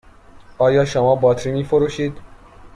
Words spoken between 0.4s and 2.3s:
آیا شما باطری می فروشید؟